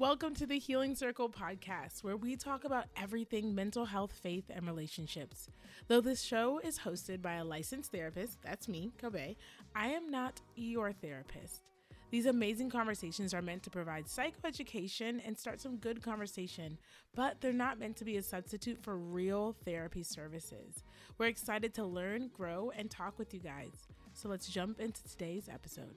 [0.00, 4.66] Welcome to the Healing Circle podcast, where we talk about everything mental health, faith, and
[4.66, 5.50] relationships.
[5.88, 9.36] Though this show is hosted by a licensed therapist, that's me, Kobe,
[9.76, 11.64] I am not your therapist.
[12.10, 16.78] These amazing conversations are meant to provide psychoeducation and start some good conversation,
[17.14, 20.82] but they're not meant to be a substitute for real therapy services.
[21.18, 23.86] We're excited to learn, grow, and talk with you guys.
[24.14, 25.94] So let's jump into today's episode.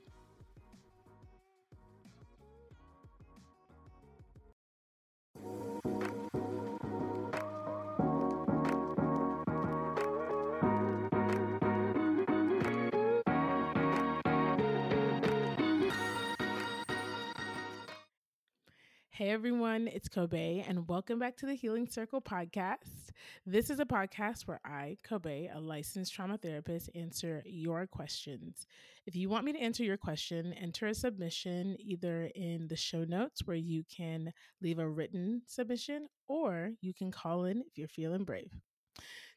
[19.16, 23.12] Hey everyone, it's Kobe, and welcome back to the Healing Circle podcast.
[23.46, 28.66] This is a podcast where I, Kobe, a licensed trauma therapist, answer your questions.
[29.06, 33.04] If you want me to answer your question, enter a submission either in the show
[33.04, 37.88] notes where you can leave a written submission or you can call in if you're
[37.88, 38.52] feeling brave.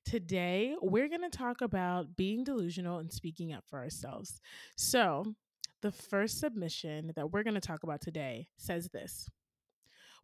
[0.06, 4.41] Today, we're going to talk about being delusional and speaking up for ourselves.
[4.74, 5.34] So,
[5.82, 9.28] the first submission that we're going to talk about today says this.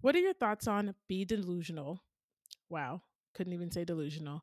[0.03, 2.03] What are your thoughts on be delusional?
[2.69, 3.03] Wow,
[3.35, 4.43] couldn't even say delusional.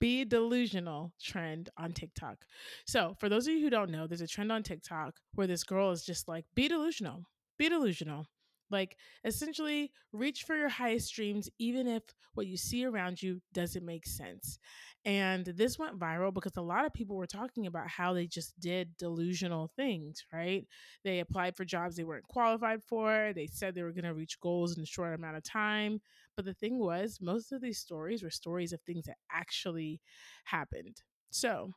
[0.00, 2.44] Be delusional trend on TikTok.
[2.86, 5.64] So, for those of you who don't know, there's a trend on TikTok where this
[5.64, 7.24] girl is just like, be delusional,
[7.58, 8.26] be delusional.
[8.70, 12.02] Like, essentially, reach for your highest dreams, even if
[12.34, 14.58] what you see around you doesn't make sense.
[15.04, 18.58] And this went viral because a lot of people were talking about how they just
[18.60, 20.66] did delusional things, right?
[21.04, 24.38] They applied for jobs they weren't qualified for, they said they were going to reach
[24.40, 26.00] goals in a short amount of time.
[26.36, 30.00] But the thing was, most of these stories were stories of things that actually
[30.44, 31.02] happened.
[31.30, 31.72] So,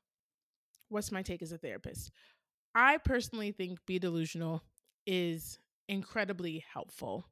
[0.89, 2.11] what's my take as a therapist?
[2.75, 4.63] I personally think Be Delusional
[5.05, 7.25] is incredibly helpful.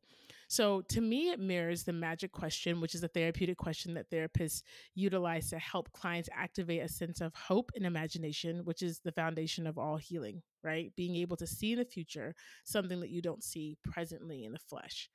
[0.47, 4.63] So, to me, it mirrors the magic question, which is a therapeutic question that therapists
[4.95, 9.65] utilize to help clients activate a sense of hope and imagination, which is the foundation
[9.65, 10.91] of all healing, right?
[10.97, 12.35] Being able to see in the future
[12.65, 15.09] something that you don't see presently in the flesh.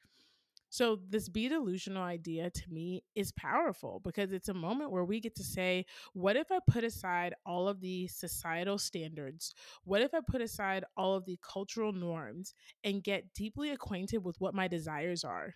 [0.69, 5.21] So, this be delusional idea to me is powerful because it's a moment where we
[5.21, 9.54] get to say, what if I put aside all of the societal standards?
[9.84, 12.54] What if I put aside all of the cultural norms
[12.84, 15.54] and get deeply acquainted with what my desires are?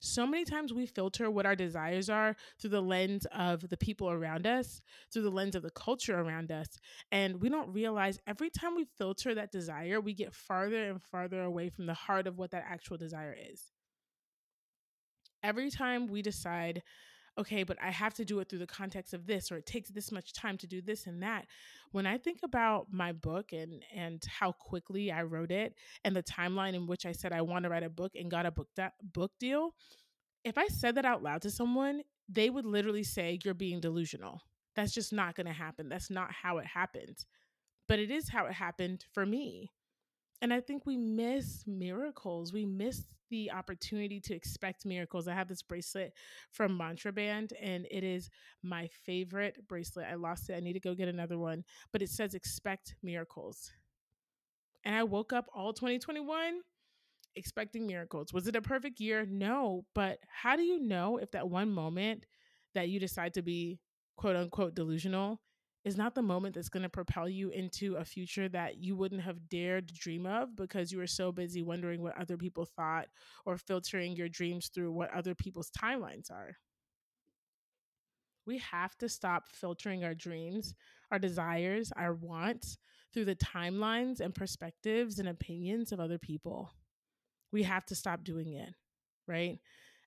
[0.00, 4.10] So many times we filter what our desires are through the lens of the people
[4.10, 6.68] around us, through the lens of the culture around us.
[7.12, 11.42] And we don't realize every time we filter that desire, we get farther and farther
[11.42, 13.71] away from the heart of what that actual desire is
[15.42, 16.82] every time we decide,
[17.38, 19.90] okay, but I have to do it through the context of this, or it takes
[19.90, 21.46] this much time to do this and that.
[21.92, 26.22] When I think about my book and and how quickly I wrote it, and the
[26.22, 28.68] timeline in which I said I want to write a book and got a book
[29.02, 29.74] book deal,
[30.44, 34.42] if I said that out loud to someone, they would literally say, "You're being delusional."
[34.74, 35.88] That's just not going to happen.
[35.88, 37.24] That's not how it happened.
[37.88, 39.70] But it is how it happened for me.
[40.42, 42.52] And I think we miss miracles.
[42.52, 45.28] We miss the opportunity to expect miracles.
[45.28, 46.12] I have this bracelet
[46.50, 48.28] from Mantra Band, and it is
[48.62, 50.06] my favorite bracelet.
[50.10, 50.56] I lost it.
[50.56, 53.72] I need to go get another one, but it says expect miracles.
[54.84, 56.60] And I woke up all 2021
[57.36, 58.32] expecting miracles.
[58.32, 59.24] Was it a perfect year?
[59.30, 59.86] No.
[59.94, 62.26] But how do you know if that one moment
[62.74, 63.78] that you decide to be
[64.16, 65.40] quote unquote delusional
[65.84, 69.22] is not the moment that's going to propel you into a future that you wouldn't
[69.22, 73.08] have dared dream of because you were so busy wondering what other people thought
[73.44, 76.56] or filtering your dreams through what other people's timelines are.
[78.46, 80.74] We have to stop filtering our dreams,
[81.10, 82.76] our desires, our wants
[83.12, 86.72] through the timelines and perspectives and opinions of other people.
[87.52, 88.74] We have to stop doing it,
[89.28, 89.58] right?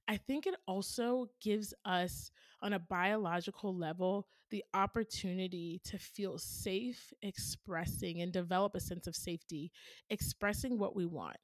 [0.07, 7.11] I think it also gives us, on a biological level, the opportunity to feel safe
[7.21, 9.71] expressing and develop a sense of safety,
[10.09, 11.37] expressing what we want.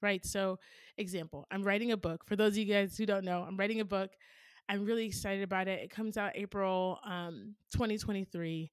[0.00, 0.24] Right.
[0.24, 0.58] So,
[0.96, 2.24] example, I'm writing a book.
[2.24, 4.12] For those of you guys who don't know, I'm writing a book.
[4.68, 5.80] I'm really excited about it.
[5.80, 8.70] It comes out April um, 2023.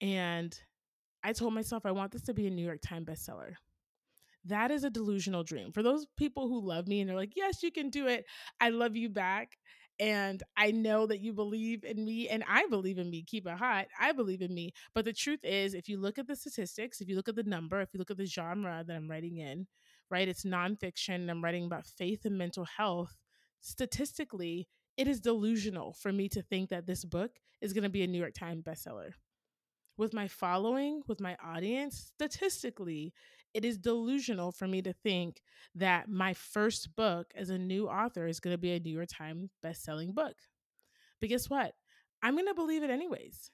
[0.00, 0.58] And
[1.22, 3.54] I told myself I want this to be a New York Times bestseller
[4.44, 5.72] that is a delusional dream.
[5.72, 8.24] For those people who love me and they're like, yes, you can do it,
[8.60, 9.56] I love you back.
[10.00, 13.22] And I know that you believe in me, and I believe in me.
[13.22, 13.86] Keep it hot.
[14.00, 14.72] I believe in me.
[14.94, 17.44] But the truth is, if you look at the statistics, if you look at the
[17.44, 19.66] number, if you look at the genre that I'm writing in,
[20.10, 21.16] right, it's nonfiction.
[21.16, 23.14] and I'm writing about faith and mental health.
[23.60, 24.66] Statistically,
[24.96, 28.06] it is delusional for me to think that this book is going to be a
[28.06, 29.12] New York Times bestseller
[29.96, 33.12] with my following, with my audience, statistically,
[33.54, 35.42] it is delusional for me to think
[35.74, 39.08] that my first book as a new author is going to be a New York
[39.12, 40.34] Times best-selling book.
[41.20, 41.74] But guess what?
[42.22, 43.50] I'm going to believe it anyways.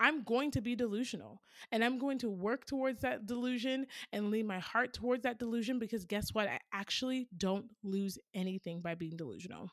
[0.00, 1.40] I'm going to be delusional
[1.70, 5.78] and I'm going to work towards that delusion and lean my heart towards that delusion
[5.78, 6.48] because guess what?
[6.48, 9.70] I actually don't lose anything by being delusional.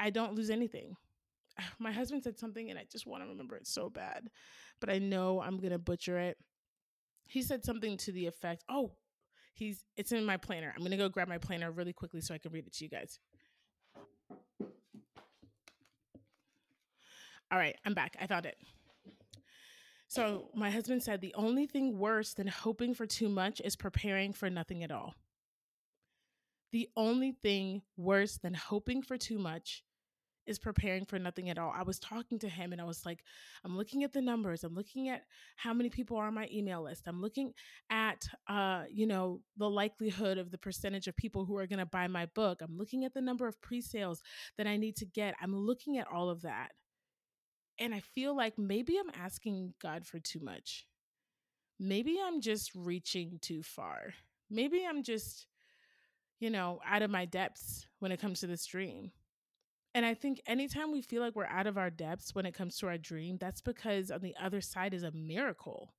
[0.00, 0.96] I don't lose anything.
[1.78, 4.28] My husband said something and I just want to remember it so bad,
[4.80, 6.38] but I know I'm going to butcher it.
[7.26, 8.96] He said something to the effect, "Oh,
[9.52, 10.72] he's it's in my planner.
[10.76, 12.90] I'm to go grab my planner really quickly so I can read it to you
[12.90, 13.18] guys."
[17.50, 18.16] All right, I'm back.
[18.20, 18.58] I found it.
[20.08, 24.32] So, my husband said the only thing worse than hoping for too much is preparing
[24.32, 25.14] for nothing at all.
[26.70, 29.84] The only thing worse than hoping for too much
[30.46, 31.72] is preparing for nothing at all.
[31.74, 33.24] I was talking to him and I was like,
[33.64, 34.64] I'm looking at the numbers.
[34.64, 35.22] I'm looking at
[35.56, 37.06] how many people are on my email list.
[37.06, 37.52] I'm looking
[37.90, 41.86] at uh, you know, the likelihood of the percentage of people who are going to
[41.86, 42.60] buy my book.
[42.62, 44.22] I'm looking at the number of pre-sales
[44.58, 45.34] that I need to get.
[45.40, 46.70] I'm looking at all of that.
[47.78, 50.86] And I feel like maybe I'm asking God for too much.
[51.78, 54.14] Maybe I'm just reaching too far.
[54.50, 55.46] Maybe I'm just,
[56.40, 59.10] you know, out of my depths when it comes to this dream.
[59.96, 62.76] And I think anytime we feel like we're out of our depths when it comes
[62.78, 65.94] to our dream, that's because on the other side is a miracle,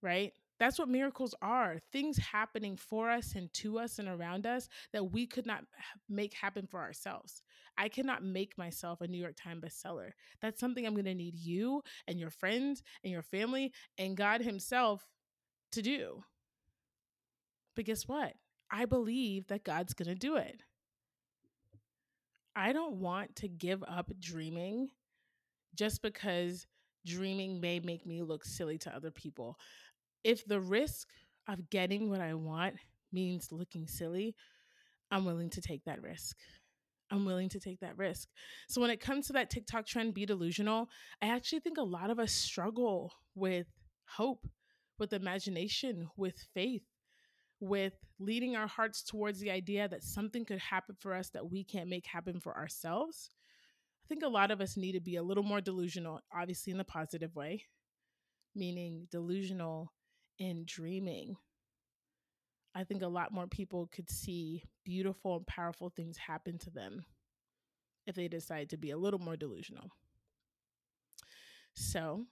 [0.00, 0.32] right?
[0.60, 5.10] That's what miracles are things happening for us and to us and around us that
[5.10, 5.64] we could not
[6.08, 7.42] make happen for ourselves.
[7.76, 10.12] I cannot make myself a New York Times bestseller.
[10.40, 14.40] That's something I'm going to need you and your friends and your family and God
[14.40, 15.04] Himself
[15.72, 16.22] to do.
[17.74, 18.34] But guess what?
[18.70, 20.60] I believe that God's going to do it.
[22.58, 24.88] I don't want to give up dreaming
[25.74, 26.66] just because
[27.06, 29.56] dreaming may make me look silly to other people
[30.24, 31.08] if the risk
[31.48, 32.76] of getting what I want
[33.12, 34.34] means looking silly,
[35.10, 36.36] I'm willing to take that risk.
[37.10, 38.28] I'm willing to take that risk.
[38.68, 40.88] So when it comes to that TikTok trend, be delusional,
[41.22, 43.66] I actually think a lot of us struggle with
[44.06, 44.46] hope,
[44.98, 46.82] with imagination, with faith,
[47.60, 51.64] with leading our hearts towards the idea that something could happen for us that we
[51.64, 53.30] can't make happen for ourselves.
[54.04, 56.78] I think a lot of us need to be a little more delusional, obviously in
[56.78, 57.64] the positive way,
[58.54, 59.92] meaning delusional
[60.38, 61.36] in dreaming.
[62.74, 67.04] I think a lot more people could see beautiful and powerful things happen to them
[68.06, 69.90] if they decide to be a little more delusional.
[71.74, 72.24] So,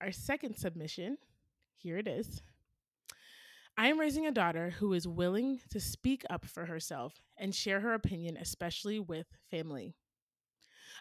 [0.00, 1.18] our second submission
[1.76, 2.42] here it is.
[3.76, 7.80] I am raising a daughter who is willing to speak up for herself and share
[7.80, 9.94] her opinion, especially with family.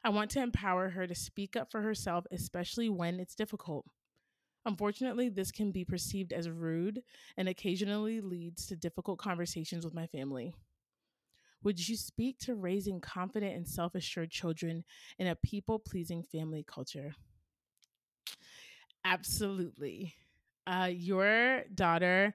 [0.03, 3.85] I want to empower her to speak up for herself, especially when it's difficult.
[4.65, 7.03] Unfortunately, this can be perceived as rude
[7.37, 10.53] and occasionally leads to difficult conversations with my family.
[11.63, 14.83] Would you speak to raising confident and self assured children
[15.17, 17.15] in a people pleasing family culture?
[19.05, 20.13] Absolutely.
[20.65, 22.33] Uh, your daughter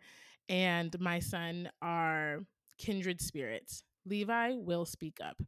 [0.48, 2.40] and my son are
[2.78, 3.82] kindred spirits.
[4.04, 5.40] Levi will speak up,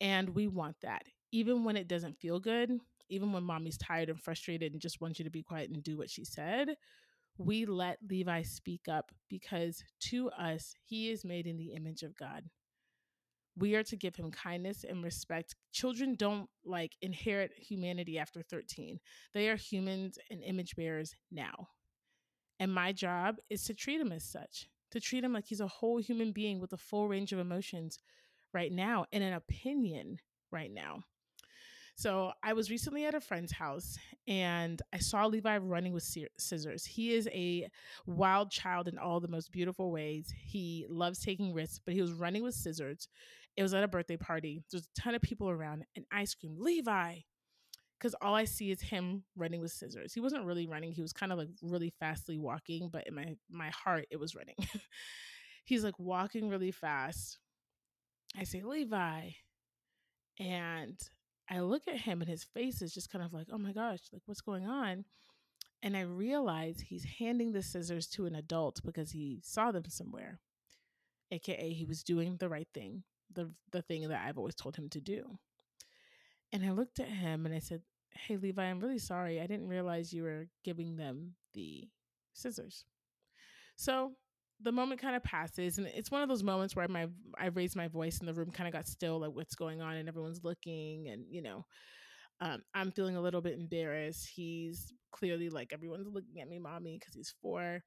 [0.00, 1.02] and we want that.
[1.32, 2.70] Even when it doesn't feel good,
[3.08, 5.96] even when mommy's tired and frustrated and just wants you to be quiet and do
[5.96, 6.68] what she said,
[7.38, 12.16] we let Levi speak up because to us, he is made in the image of
[12.16, 12.44] God.
[13.58, 15.54] We are to give him kindness and respect.
[15.72, 18.98] Children don't like inherit humanity after 13.
[19.32, 21.68] They are humans and image bearers now.
[22.58, 25.66] And my job is to treat him as such, to treat him like he's a
[25.66, 27.98] whole human being with a full range of emotions
[28.54, 30.18] right now and an opinion
[30.50, 31.02] right now.
[31.98, 33.96] So I was recently at a friend's house
[34.28, 36.06] and I saw Levi running with
[36.38, 36.84] scissors.
[36.84, 37.68] He is a
[38.06, 40.32] wild child in all the most beautiful ways.
[40.36, 43.08] He loves taking risks, but he was running with scissors.
[43.56, 44.62] It was at a birthday party.
[44.70, 47.20] There's a ton of people around, and I screamed, Levi,
[47.98, 50.12] because all I see is him running with scissors.
[50.12, 53.36] He wasn't really running; he was kind of like really fastly walking, but in my
[53.50, 54.56] my heart, it was running.
[55.64, 57.38] He's like walking really fast.
[58.38, 59.30] I say, Levi,
[60.38, 61.00] and
[61.48, 64.00] I look at him and his face is just kind of like, oh my gosh,
[64.12, 65.04] like what's going on?
[65.82, 70.40] And I realize he's handing the scissors to an adult because he saw them somewhere.
[71.30, 74.88] AKA he was doing the right thing, the the thing that I've always told him
[74.90, 75.38] to do.
[76.56, 77.82] And I looked at him and I said,
[78.12, 79.42] Hey Levi, I'm really sorry.
[79.42, 81.86] I didn't realize you were giving them the
[82.32, 82.86] scissors.
[83.76, 84.12] So
[84.62, 87.08] the moment kind of passes and it's one of those moments where my
[87.38, 89.96] I raised my voice and the room kind of got still like what's going on
[89.96, 91.66] and everyone's looking and you know
[92.40, 94.26] um, I'm feeling a little bit embarrassed.
[94.34, 97.82] He's clearly like everyone's looking at me, mommy, because he's four.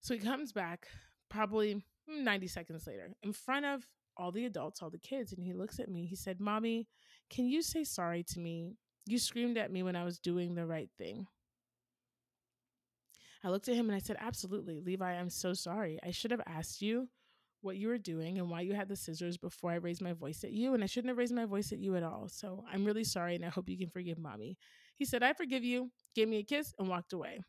[0.00, 0.88] So he comes back
[1.30, 5.54] probably 90 seconds later in front of all the adults, all the kids, and he
[5.54, 6.04] looks at me.
[6.04, 6.86] He said, Mommy,
[7.30, 8.76] can you say sorry to me?
[9.06, 11.26] You screamed at me when I was doing the right thing.
[13.44, 15.98] I looked at him and I said, Absolutely, Levi, I'm so sorry.
[16.02, 17.08] I should have asked you
[17.60, 20.44] what you were doing and why you had the scissors before I raised my voice
[20.44, 20.74] at you.
[20.74, 22.28] And I shouldn't have raised my voice at you at all.
[22.28, 24.56] So I'm really sorry and I hope you can forgive mommy.
[24.96, 27.40] He said, I forgive you, gave me a kiss, and walked away.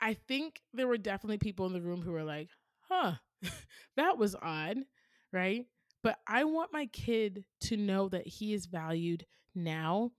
[0.00, 2.48] I think there were definitely people in the room who were like,
[2.88, 3.14] huh,
[3.96, 4.78] that was odd,
[5.32, 5.66] right?
[6.02, 10.12] But I want my kid to know that he is valued now,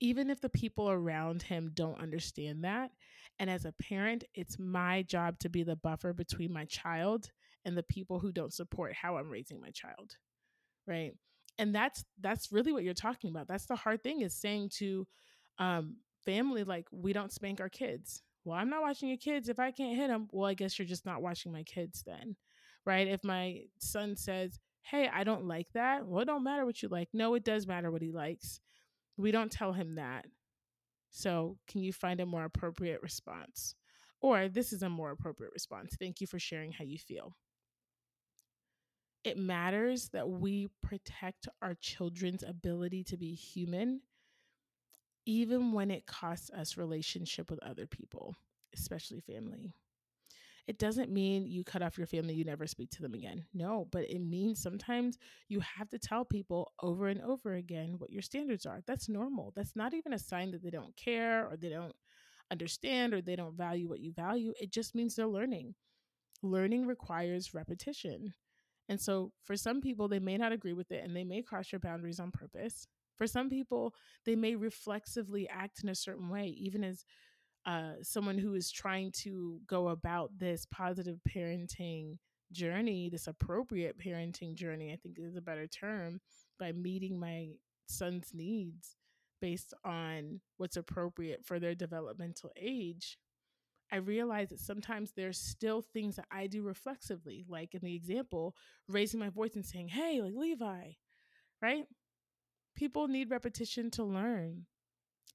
[0.00, 2.90] even if the people around him don't understand that.
[3.38, 7.30] And as a parent, it's my job to be the buffer between my child
[7.64, 10.16] and the people who don't support how I'm raising my child.
[10.86, 11.12] Right.
[11.58, 13.48] And that's that's really what you're talking about.
[13.48, 15.06] That's the hard thing is saying to
[15.58, 18.22] um family like we don't spank our kids.
[18.44, 20.28] Well, I'm not watching your kids if I can't hit them.
[20.32, 22.36] Well, I guess you're just not watching my kids then.
[22.86, 23.08] Right?
[23.08, 26.88] If my son says, "Hey, I don't like that." Well, it don't matter what you
[26.88, 27.08] like.
[27.12, 28.60] No, it does matter what he likes.
[29.16, 30.26] We don't tell him that.
[31.10, 33.74] So, can you find a more appropriate response?
[34.20, 35.96] Or, this is a more appropriate response.
[35.98, 37.34] Thank you for sharing how you feel.
[39.24, 44.00] It matters that we protect our children's ability to be human,
[45.26, 48.34] even when it costs us relationship with other people,
[48.74, 49.74] especially family.
[50.66, 53.44] It doesn't mean you cut off your family, you never speak to them again.
[53.52, 58.10] No, but it means sometimes you have to tell people over and over again what
[58.10, 58.80] your standards are.
[58.86, 59.52] That's normal.
[59.56, 61.94] That's not even a sign that they don't care or they don't
[62.50, 64.52] understand or they don't value what you value.
[64.60, 65.74] It just means they're learning.
[66.42, 68.34] Learning requires repetition.
[68.88, 71.72] And so for some people, they may not agree with it and they may cross
[71.72, 72.86] your boundaries on purpose.
[73.16, 77.04] For some people, they may reflexively act in a certain way, even as
[77.66, 82.16] uh, someone who is trying to go about this positive parenting
[82.52, 86.20] journey, this appropriate parenting journey, I think is a better term,
[86.58, 87.50] by meeting my
[87.86, 88.96] son's needs
[89.40, 93.18] based on what's appropriate for their developmental age.
[93.92, 98.54] I realize that sometimes there's still things that I do reflexively, like in the example,
[98.88, 100.92] raising my voice and saying, Hey, like Levi,
[101.60, 101.86] right?
[102.76, 104.66] People need repetition to learn.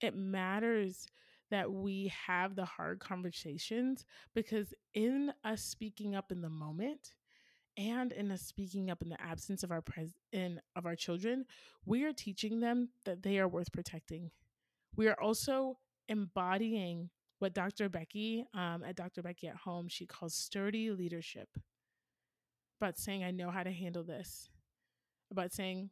[0.02, 1.08] It matters
[1.52, 7.14] that we have the hard conversations because in us speaking up in the moment
[7.78, 11.46] and in us speaking up in the absence of our pres in of our children,
[11.86, 14.32] we are teaching them that they are worth protecting.
[14.96, 17.10] We are also embodying
[17.40, 17.90] what Dr.
[17.90, 19.22] Becky um, at Dr.
[19.22, 21.50] Becky at Home she calls sturdy leadership.
[22.82, 24.50] About saying I know how to handle this.
[25.32, 25.90] About saying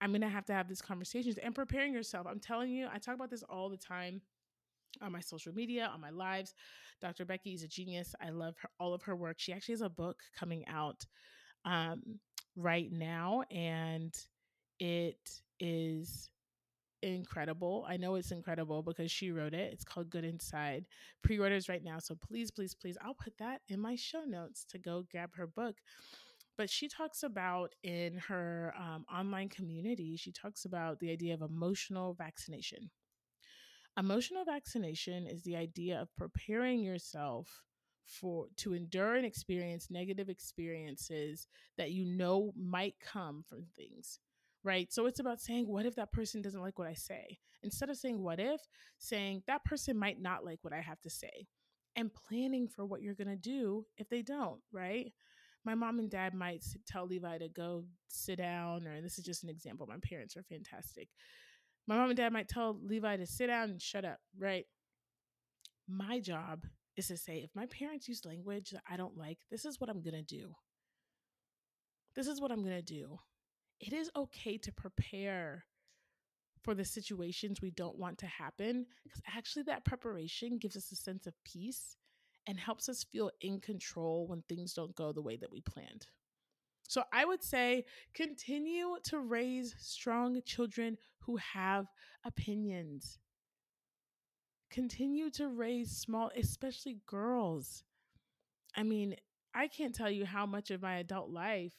[0.00, 2.26] I'm gonna have to have these conversations and preparing yourself.
[2.28, 4.22] I'm telling you, I talk about this all the time
[5.02, 6.54] on my social media, on my lives.
[7.00, 7.24] Dr.
[7.24, 8.14] Becky is a genius.
[8.20, 9.36] I love her, all of her work.
[9.38, 11.04] She actually has a book coming out
[11.64, 12.02] um,
[12.56, 14.14] right now, and
[14.78, 16.30] it is
[17.02, 17.86] incredible.
[17.88, 19.72] I know it's incredible because she wrote it.
[19.72, 20.86] It's called Good Inside.
[21.22, 21.98] Pre orders right now.
[21.98, 25.46] So please, please, please, I'll put that in my show notes to go grab her
[25.46, 25.76] book.
[26.56, 31.40] But she talks about in her um, online community, she talks about the idea of
[31.40, 32.90] emotional vaccination.
[33.98, 37.62] Emotional vaccination is the idea of preparing yourself
[38.04, 44.18] for to endure and experience negative experiences that you know might come from things
[44.62, 44.92] right?
[44.92, 47.38] So it's about saying what if that person doesn't like what i say?
[47.62, 48.60] Instead of saying what if?
[48.98, 51.46] saying that person might not like what i have to say
[51.96, 55.12] and planning for what you're going to do if they don't right?
[55.64, 59.44] My mom and dad might tell levi to go sit down or this is just
[59.44, 61.08] an example my parents are fantastic
[61.86, 64.66] my mom and dad might tell Levi to sit down and shut up, right?
[65.88, 66.64] My job
[66.96, 69.90] is to say, if my parents use language that I don't like, this is what
[69.90, 70.52] I'm going to do.
[72.14, 73.18] This is what I'm going to do.
[73.80, 75.64] It is okay to prepare
[76.62, 80.96] for the situations we don't want to happen because actually that preparation gives us a
[80.96, 81.96] sense of peace
[82.46, 86.06] and helps us feel in control when things don't go the way that we planned.
[86.90, 91.86] So I would say continue to raise strong children who have
[92.24, 93.20] opinions.
[94.70, 97.82] Continue to raise small, especially girls.
[98.76, 99.16] I mean,
[99.54, 101.74] I can't tell you how much of my adult life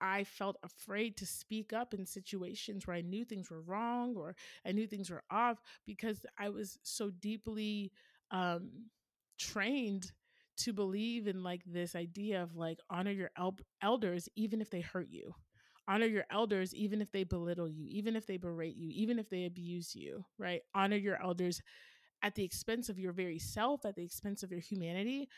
[0.00, 4.36] I felt afraid to speak up in situations where I knew things were wrong or
[4.66, 7.92] I knew things were off because I was so deeply
[8.30, 8.70] um,
[9.38, 10.12] trained
[10.60, 14.80] to believe in like this idea of like honor your el- elders even if they
[14.80, 15.32] hurt you
[15.88, 19.28] honor your elders even if they belittle you even if they berate you even if
[19.28, 21.60] they abuse you right honor your elders
[22.22, 25.28] at the expense of your very self, at the expense of your humanity.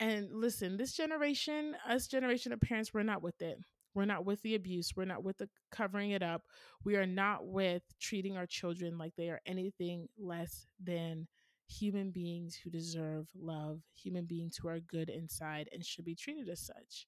[0.00, 3.58] And listen, this generation, us generation of parents, we're not with it.
[3.94, 4.92] We're not with the abuse.
[4.94, 6.42] We're not with the covering it up.
[6.84, 11.28] We are not with treating our children like they are anything less than
[11.68, 16.48] human beings who deserve love, human beings who are good inside and should be treated
[16.48, 17.06] as such.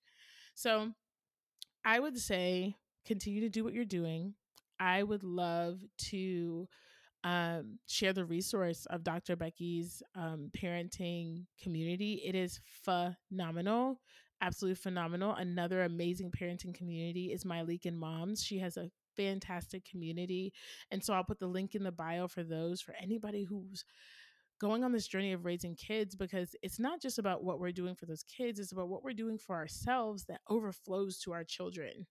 [0.54, 0.92] So
[1.84, 4.34] I would say continue to do what you're doing.
[4.80, 6.68] I would love to
[7.24, 9.36] um, share the resource of Dr.
[9.36, 12.22] Becky's um, parenting community.
[12.24, 14.00] It is phenomenal,
[14.40, 15.34] absolutely phenomenal.
[15.34, 18.42] Another amazing parenting community is Myleik and Moms.
[18.42, 20.52] She has a fantastic community.
[20.90, 23.84] And so I'll put the link in the bio for those, for anybody who's
[24.60, 27.94] going on this journey of raising kids because it's not just about what we're doing
[27.94, 32.06] for those kids, it's about what we're doing for ourselves that overflows to our children.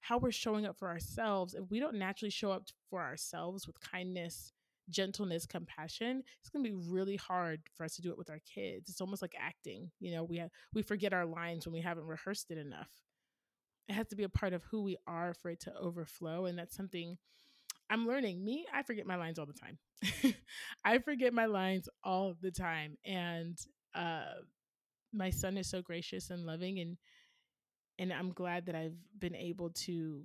[0.00, 1.54] How we're showing up for ourselves.
[1.54, 4.52] If we don't naturally show up for ourselves with kindness,
[4.88, 8.40] gentleness, compassion, it's going to be really hard for us to do it with our
[8.54, 8.88] kids.
[8.88, 9.90] It's almost like acting.
[9.98, 12.90] You know, we have, we forget our lines when we haven't rehearsed it enough.
[13.88, 16.58] It has to be a part of who we are for it to overflow, and
[16.58, 17.18] that's something
[17.88, 18.44] I'm learning.
[18.44, 19.78] Me, I forget my lines all the time.
[20.84, 22.96] I forget my lines all the time.
[23.04, 23.58] And
[23.94, 24.24] uh
[25.12, 26.96] my son is so gracious and loving and
[27.98, 30.22] and I'm glad that I've been able to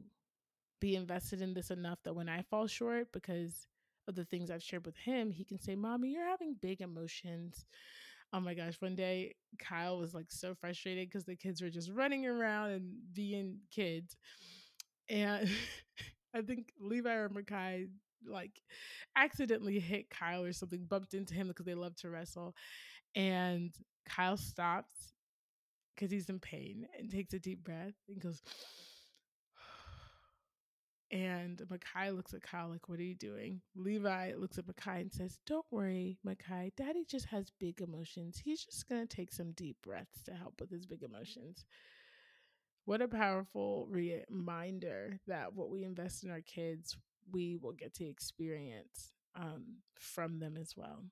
[0.82, 3.68] be invested in this enough that when I fall short because
[4.08, 7.66] of the things I've shared with him, he can say, "Mommy, you're having big emotions."
[8.34, 11.92] Oh my gosh, one day Kyle was like so frustrated because the kids were just
[11.92, 14.18] running around and being kids.
[15.10, 15.50] And
[16.36, 17.90] I think Levi or Makai
[18.28, 18.62] like
[19.16, 22.56] accidentally hit Kyle or something, bumped into him because they love to wrestle.
[23.16, 23.74] And
[24.06, 25.14] Kyle stops
[25.96, 28.42] because he's in pain and takes a deep breath and goes,
[31.12, 33.62] and Makai looks at Kyle like, What are you doing?
[33.76, 36.72] Levi looks at Makai and says, Don't worry, Makai.
[36.76, 38.42] Daddy just has big emotions.
[38.44, 41.66] He's just going to take some deep breaths to help with his big emotions.
[42.86, 46.98] What a powerful reminder that what we invest in our kids,
[47.32, 49.64] we will get to experience um,
[49.96, 51.04] from them as well.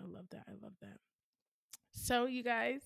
[0.00, 0.44] I love that.
[0.48, 0.98] I love that.
[1.92, 2.82] So, you guys,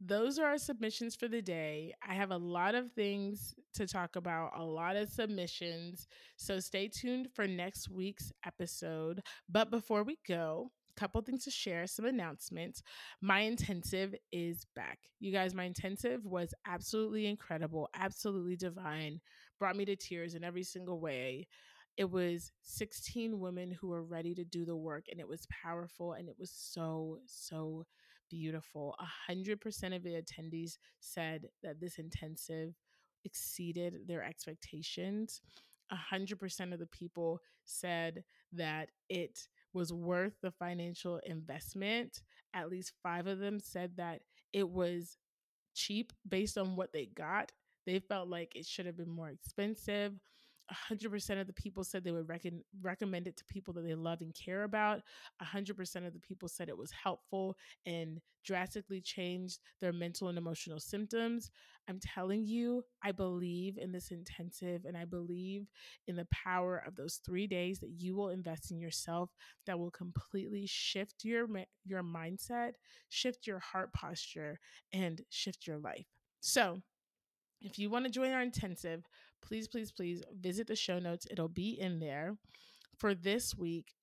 [0.00, 1.94] those are our submissions for the day.
[2.06, 6.06] I have a lot of things to talk about, a lot of submissions.
[6.36, 9.22] So, stay tuned for next week's episode.
[9.48, 12.82] But before we go, a couple things to share, some announcements.
[13.20, 14.98] My intensive is back.
[15.18, 19.20] You guys, my intensive was absolutely incredible, absolutely divine,
[19.58, 21.46] brought me to tears in every single way.
[22.00, 26.14] It was 16 women who were ready to do the work, and it was powerful
[26.14, 27.84] and it was so, so
[28.30, 28.96] beautiful.
[29.28, 32.72] 100% of the attendees said that this intensive
[33.26, 35.42] exceeded their expectations.
[35.92, 42.22] 100% of the people said that it was worth the financial investment.
[42.54, 44.22] At least five of them said that
[44.54, 45.18] it was
[45.74, 47.52] cheap based on what they got.
[47.86, 50.14] They felt like it should have been more expensive.
[50.70, 52.46] 100% of the people said they would rec-
[52.82, 55.02] recommend it to people that they love and care about.
[55.40, 57.56] 100% of the people said it was helpful
[57.86, 61.50] and drastically changed their mental and emotional symptoms.
[61.88, 65.66] I'm telling you, I believe in this intensive and I believe
[66.06, 69.30] in the power of those 3 days that you will invest in yourself
[69.66, 71.46] that will completely shift your
[71.84, 72.72] your mindset,
[73.08, 74.58] shift your heart posture
[74.92, 76.06] and shift your life.
[76.40, 76.80] So,
[77.60, 79.04] if you want to join our intensive,
[79.42, 81.26] please, please, please visit the show notes.
[81.30, 82.36] It'll be in there.
[82.98, 83.94] For this week,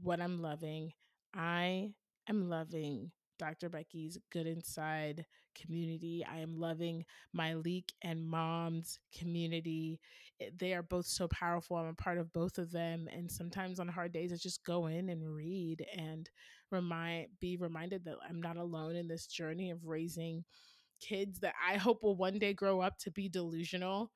[0.00, 0.92] what I'm loving,
[1.34, 1.90] I
[2.28, 3.68] am loving Dr.
[3.68, 6.24] Becky's Good Inside community.
[6.30, 7.04] I am loving
[7.36, 10.00] Myleik and mom's community.
[10.40, 11.76] Eh, they are both so powerful.
[11.76, 13.08] I'm a part of both of them.
[13.12, 16.28] And sometimes on hard days, I just go in and read and
[16.70, 20.44] remind be reminded that I'm not alone in this journey of raising
[21.00, 24.10] kids that I hope will one day grow up to be delusional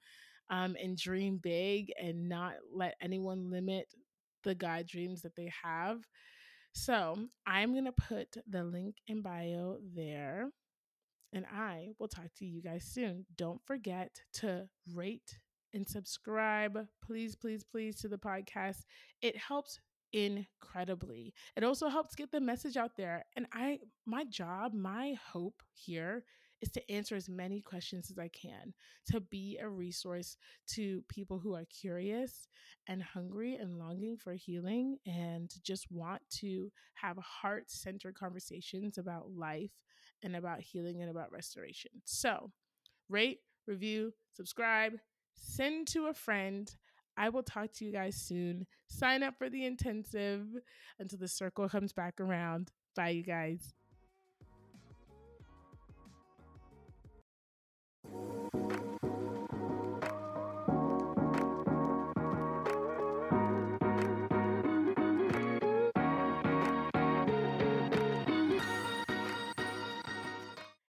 [0.51, 3.87] um, and dream big and not let anyone limit
[4.45, 6.01] the God dreams that they have.
[6.73, 10.51] So I'm going to put the link in bio there.
[11.33, 13.27] And I will talk to you guys soon.
[13.37, 15.39] Don't forget to rate
[15.75, 18.85] and subscribe, please, please, please, to the podcast.
[19.21, 19.79] It helps
[20.13, 21.35] incredibly.
[21.57, 23.27] It also helps get the message out there.
[23.37, 26.25] And I, my job, my hope here
[26.61, 28.75] is to answer as many questions as I can,
[29.11, 30.37] to be a resource
[30.75, 32.49] to people who are curious
[32.87, 39.31] and hungry and longing for healing and just want to have heart centered conversations about
[39.31, 39.73] life
[40.23, 41.91] and about healing and about restoration.
[42.05, 42.51] So,
[43.09, 44.95] rate, review, subscribe,
[45.35, 46.75] send to a friend.
[47.17, 48.67] I will talk to you guys soon.
[48.89, 50.47] Sign up for the intensive
[50.99, 52.71] until the circle comes back around.
[52.95, 53.75] Bye, you guys.